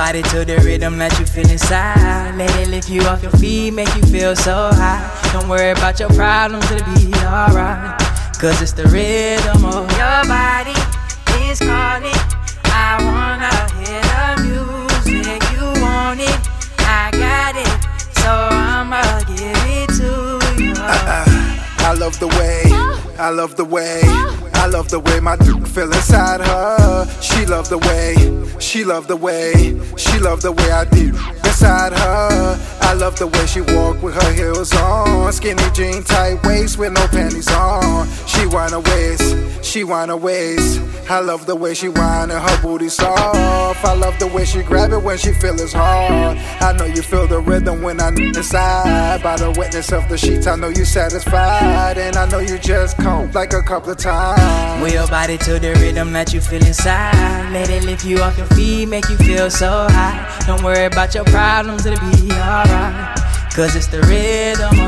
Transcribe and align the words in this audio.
body 0.00 0.22
to 0.22 0.46
the 0.46 0.56
rhythm 0.64 0.96
that 0.96 1.12
you 1.18 1.26
feel 1.26 1.48
inside. 1.50 2.34
Let 2.34 2.50
it 2.56 2.68
lift 2.68 2.88
you 2.88 3.02
off 3.02 3.22
your 3.22 3.32
feet, 3.32 3.72
make 3.72 3.94
you 3.94 4.02
feel 4.04 4.34
so 4.34 4.70
high. 4.72 5.02
Don't 5.34 5.46
worry 5.46 5.72
about 5.72 6.00
your 6.00 6.08
problems, 6.20 6.64
it'll 6.70 6.86
be 6.94 7.12
alright. 7.26 8.00
Cause 8.40 8.62
it's 8.62 8.72
the 8.72 8.86
rhythm 8.96 9.62
of 9.66 9.84
your 10.00 10.20
body 10.24 10.72
is 11.44 11.58
calling. 11.58 12.20
I 12.64 12.90
wanna 13.08 13.54
hear 13.76 14.00
the 14.16 14.40
music, 14.48 15.40
you 15.52 15.66
want 15.84 16.20
it, 16.30 16.38
I 17.00 17.10
got 17.24 17.54
it. 17.64 17.72
So 18.22 18.30
I'ma 18.72 19.04
give 19.28 19.64
it 19.80 19.88
to 20.00 20.12
you. 20.62 20.72
I 21.88 21.92
love 22.02 22.18
the 22.18 22.28
way, 22.38 22.62
I 23.18 23.28
love 23.28 23.56
the 23.56 23.66
way, 23.66 24.00
love 24.70 24.88
the 24.88 25.00
way 25.00 25.20
my 25.20 25.36
dude 25.36 25.66
feel 25.68 25.92
inside 25.92 26.40
her. 26.40 27.06
She 27.20 27.44
love 27.44 27.68
the 27.68 27.78
way, 27.78 28.14
she 28.60 28.84
love 28.84 29.08
the 29.08 29.16
way, 29.16 29.52
she 29.96 30.18
love 30.18 30.42
the 30.42 30.52
way 30.52 30.70
I 30.70 30.84
do 30.84 31.08
inside 31.44 31.92
her. 31.92 32.58
I 32.80 32.94
love 32.94 33.18
the 33.18 33.26
way 33.26 33.46
she 33.46 33.60
walk 33.60 34.02
with 34.02 34.14
her 34.14 34.32
heels 34.32 34.72
on, 34.74 35.32
skinny 35.32 35.62
jean, 35.74 36.02
tight 36.04 36.42
waist 36.44 36.78
with 36.78 36.92
no 36.92 37.06
panties 37.08 37.50
on. 37.50 38.08
She 38.26 38.46
wanna 38.46 38.80
waist, 38.80 39.64
she 39.64 39.84
wanna 39.84 40.16
waist. 40.16 40.80
I 41.10 41.18
love 41.18 41.44
the 41.44 41.56
way 41.56 41.74
she 41.74 41.88
whine 41.88 42.30
and 42.30 42.40
her 42.40 42.62
booty 42.62 42.88
soft. 42.88 43.84
I 43.84 43.94
love 43.94 44.16
the 44.20 44.28
way 44.28 44.44
she 44.44 44.62
grab 44.62 44.92
it 44.92 45.02
when 45.02 45.18
she 45.18 45.32
feel 45.32 45.60
it's 45.60 45.72
hard. 45.72 46.38
I 46.60 46.72
know 46.72 46.84
you 46.84 47.02
feel 47.02 47.26
the 47.26 47.40
rhythm 47.40 47.82
when 47.82 48.00
I'm 48.00 48.16
inside. 48.16 49.20
By 49.20 49.36
the 49.36 49.50
wetness 49.58 49.90
of 49.90 50.08
the 50.08 50.16
sheets, 50.16 50.46
I 50.46 50.54
know 50.54 50.68
you 50.68 50.84
satisfied, 50.84 51.98
and 51.98 52.14
I 52.14 52.30
know 52.30 52.38
you 52.38 52.58
just 52.60 52.96
come 52.96 53.28
like 53.32 53.52
a 53.54 53.60
couple 53.60 53.90
of 53.90 53.98
times. 53.98 54.80
Move 54.80 54.92
your 54.92 55.08
body 55.08 55.36
to 55.38 55.58
the 55.58 55.74
rhythm 55.80 56.12
that 56.12 56.32
you 56.32 56.40
feel 56.40 56.64
inside. 56.64 57.50
Let 57.52 57.70
it 57.70 57.82
lift 57.82 58.04
you 58.04 58.22
off 58.22 58.38
your 58.38 58.46
feet, 58.46 58.86
make 58.86 59.08
you 59.08 59.16
feel 59.16 59.50
so 59.50 59.88
high. 59.90 60.44
Don't 60.46 60.62
worry 60.62 60.84
about 60.84 61.12
your 61.16 61.24
problems, 61.24 61.86
it'll 61.86 61.98
be 62.08 62.30
alright. 62.34 63.16
Cause 63.52 63.74
it's 63.74 63.88
the 63.88 64.00
rhythm 64.02 64.78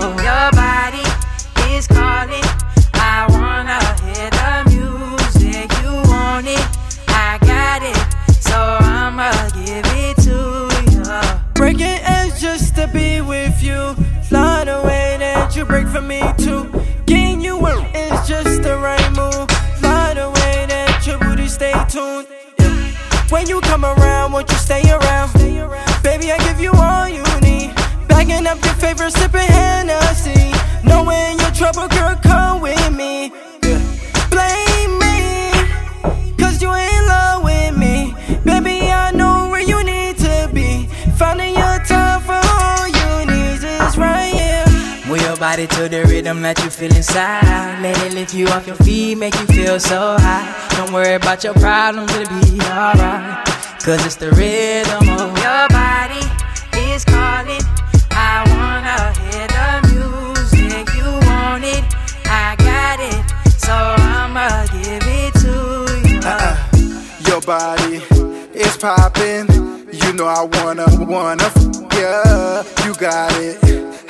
When 23.42 23.48
you 23.48 23.60
come 23.62 23.84
around, 23.84 24.30
won't 24.30 24.48
you 24.48 24.56
stay 24.56 24.88
around? 24.88 25.32
Baby, 26.04 26.30
I 26.30 26.38
give 26.46 26.60
you 26.60 26.70
all 26.74 27.08
you 27.08 27.24
need. 27.40 27.74
Bagging 28.06 28.46
up 28.46 28.64
your 28.64 28.74
favorite, 28.74 29.10
sipping 29.10 29.40
Hennessy. 29.40 30.52
Knowing 30.84 31.40
your 31.40 31.50
trouble, 31.50 31.88
girl, 31.88 32.14
come 32.22 32.60
with 32.60 32.92
me. 32.92 33.32
Blame 34.30 34.94
me, 35.02 35.50
cause 36.38 36.62
you 36.62 36.72
in 36.72 37.06
love 37.08 37.42
with 37.42 37.76
me. 37.76 38.14
Baby, 38.44 38.92
I 38.92 39.10
know 39.10 39.48
where 39.50 39.60
you 39.60 39.82
need 39.82 40.18
to 40.18 40.48
be. 40.54 40.86
Finding 41.18 41.54
your 41.54 41.82
time 41.82 42.20
for 42.20 42.38
all 42.38 42.86
you 42.86 43.26
need 43.26 43.58
is 43.58 43.98
right 43.98 44.32
here. 44.32 44.64
Move 45.08 45.20
your 45.20 45.36
body 45.36 45.66
to 45.66 45.88
the 45.88 46.04
rhythm 46.04 46.42
that 46.42 46.62
you 46.62 46.70
feel 46.70 46.94
inside. 46.94 47.82
Let 47.82 48.00
it 48.04 48.14
lift 48.14 48.34
you 48.34 48.46
off 48.46 48.68
your 48.68 48.76
feet, 48.76 49.16
make 49.18 49.34
you 49.34 49.46
feel 49.46 49.80
so 49.80 50.16
high. 50.20 50.68
Don't 50.76 50.92
worry 50.92 51.14
about 51.14 51.42
your 51.42 51.54
problems, 51.54 52.14
it'll 52.14 52.38
be 52.38 52.60
alright. 52.60 53.31
Cause 53.84 54.06
it's 54.06 54.14
the 54.14 54.30
rhythm 54.30 55.08
of 55.08 55.36
your 55.42 55.68
body 55.70 56.24
is 56.92 57.04
calling. 57.04 57.60
I 58.12 58.44
wanna 58.54 59.12
hear 59.18 59.46
the 59.48 59.70
music, 59.90 60.94
you 60.94 61.10
want 61.26 61.64
it, 61.64 61.82
I 62.26 62.54
got 62.58 63.00
it. 63.00 63.24
So 63.58 63.72
I'ma 63.72 64.66
give 64.70 65.02
it 65.02 65.34
to 65.42 66.08
you. 66.08 66.20
Uh-uh. 66.22 66.56
Your 67.26 67.40
body 67.40 67.96
is 68.54 68.76
popping. 68.76 69.48
You 69.92 70.12
know 70.12 70.26
I 70.26 70.44
wanna, 70.62 70.86
wanna 71.04 71.42
f 71.42 71.56
ya. 71.98 72.62
You 72.86 72.94
got 72.94 73.32
it, 73.40 73.58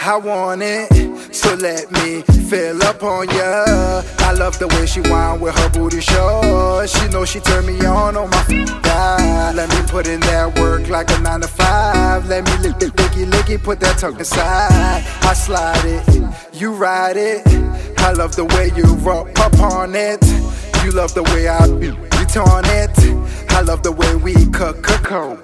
I 0.03 0.19
want 0.19 0.61
it. 0.62 1.34
So 1.34 1.55
let 1.55 1.91
me 1.93 2.21
fill 2.50 2.82
up 2.82 3.03
on 3.03 3.27
ya. 3.31 4.03
I 4.19 4.32
love 4.32 4.59
the 4.59 4.69
way 4.69 4.84
she 4.84 5.00
whine 5.00 5.41
with 5.41 5.56
her 5.56 5.71
booty 5.71 6.03
short. 6.03 6.91
She 6.91 7.09
know 7.09 7.25
she 7.25 7.41
turn 7.41 7.65
me 7.65 7.82
on 7.87 8.19
on 8.19 8.28
my 8.28 8.44
f- 8.50 8.81
put 10.03 10.11
in 10.11 10.21
that 10.21 10.59
work 10.59 10.89
like 10.89 11.09
a 11.11 11.19
nine 11.21 11.41
to 11.41 11.47
five. 11.47 12.27
Let 12.27 12.45
me 12.45 12.69
lick 12.69 12.83
it, 12.83 12.93
licky, 12.97 13.25
licky, 13.25 13.63
put 13.63 13.79
that 13.81 13.99
tongue 13.99 14.21
aside. 14.21 15.05
I 15.23 15.33
slide 15.33 15.85
it, 15.85 16.03
you 16.53 16.73
ride 16.73 17.17
it. 17.17 17.47
I 17.99 18.11
love 18.12 18.35
the 18.35 18.45
way 18.45 18.73
you 18.75 18.85
rock 19.07 19.39
up 19.39 19.57
on 19.61 19.95
it. 19.95 20.21
You 20.85 20.91
love 20.91 21.15
the 21.15 21.23
way 21.23 21.47
I 21.47 21.67
you 21.67 21.95
on 22.41 22.65
it. 22.67 22.91
I 23.51 23.61
love 23.61 23.83
the 23.83 23.93
way 23.93 24.17
we 24.17 24.35
cook, 24.47 24.83
cook, 24.83 25.05
cook. 25.05 25.39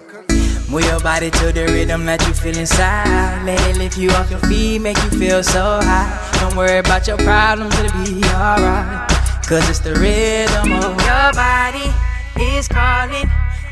Move 0.69 0.85
your 0.85 1.01
body 1.01 1.31
to 1.31 1.53
the 1.53 1.67
rhythm 1.67 2.05
that 2.07 2.27
you 2.27 2.35
feel 2.35 2.57
inside. 2.57 3.45
Let 3.45 3.61
it 3.69 3.79
lift 3.79 3.97
you 3.97 4.11
off 4.11 4.29
your 4.31 4.41
feet, 4.41 4.81
make 4.81 4.97
you 5.05 5.11
feel 5.11 5.43
so 5.45 5.81
high. 5.83 6.11
Don't 6.41 6.57
worry 6.57 6.79
about 6.79 7.07
your 7.07 7.19
problems, 7.19 7.79
it'll 7.79 8.05
be 8.05 8.25
alright. 8.35 9.09
Cause 9.47 9.69
it's 9.71 9.79
the 9.79 9.95
rhythm 9.95 10.73
of 10.73 10.99
your 11.07 11.33
body 11.33 11.93
is 12.41 12.67
calling. 12.67 13.31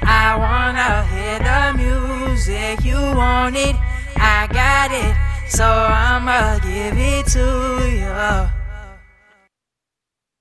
I 0.08 0.36
wanna 0.36 1.04
hear 1.12 1.38
the 1.40 1.76
music, 1.76 2.84
you 2.84 2.96
want 2.96 3.56
it, 3.56 3.76
I 4.16 4.46
got 4.46 4.92
it. 4.92 5.14
So 5.50 5.64
I'ma 5.64 6.58
give 6.58 6.96
it 6.96 7.26
to 7.26 7.88
you. 7.88 8.55